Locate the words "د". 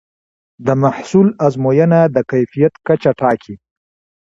0.65-0.67, 2.15-2.17